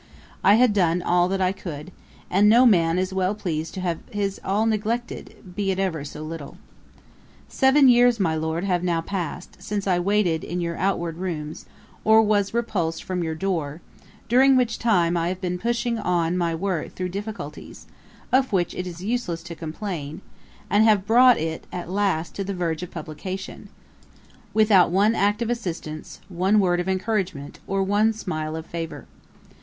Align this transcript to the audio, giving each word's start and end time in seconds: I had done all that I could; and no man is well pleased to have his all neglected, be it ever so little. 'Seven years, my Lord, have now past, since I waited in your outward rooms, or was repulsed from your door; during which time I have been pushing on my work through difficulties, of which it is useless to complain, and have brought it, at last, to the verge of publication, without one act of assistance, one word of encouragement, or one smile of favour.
I 0.43 0.55
had 0.55 0.73
done 0.73 1.03
all 1.03 1.27
that 1.27 1.41
I 1.41 1.51
could; 1.51 1.91
and 2.27 2.49
no 2.49 2.65
man 2.65 2.97
is 2.97 3.13
well 3.13 3.35
pleased 3.35 3.75
to 3.75 3.81
have 3.81 3.99
his 4.09 4.41
all 4.43 4.65
neglected, 4.65 5.53
be 5.55 5.69
it 5.69 5.77
ever 5.77 6.03
so 6.03 6.23
little. 6.23 6.57
'Seven 7.47 7.87
years, 7.87 8.19
my 8.19 8.33
Lord, 8.35 8.63
have 8.63 8.83
now 8.83 9.01
past, 9.01 9.57
since 9.59 9.85
I 9.85 9.99
waited 9.99 10.43
in 10.43 10.59
your 10.59 10.75
outward 10.75 11.17
rooms, 11.17 11.67
or 12.03 12.19
was 12.23 12.51
repulsed 12.51 13.03
from 13.03 13.23
your 13.23 13.35
door; 13.35 13.79
during 14.27 14.57
which 14.57 14.79
time 14.79 15.15
I 15.15 15.27
have 15.27 15.39
been 15.39 15.59
pushing 15.59 15.99
on 15.99 16.35
my 16.35 16.55
work 16.55 16.95
through 16.95 17.09
difficulties, 17.09 17.85
of 18.31 18.51
which 18.51 18.73
it 18.73 18.87
is 18.87 19.03
useless 19.03 19.43
to 19.43 19.55
complain, 19.55 20.21
and 20.67 20.83
have 20.83 21.05
brought 21.05 21.37
it, 21.37 21.67
at 21.71 21.91
last, 21.91 22.33
to 22.37 22.43
the 22.43 22.55
verge 22.55 22.81
of 22.81 22.89
publication, 22.89 23.69
without 24.51 24.89
one 24.89 25.13
act 25.13 25.43
of 25.43 25.51
assistance, 25.51 26.21
one 26.27 26.59
word 26.59 26.79
of 26.79 26.89
encouragement, 26.89 27.59
or 27.67 27.83
one 27.83 28.13
smile 28.13 28.55
of 28.55 28.65
favour. 28.65 29.05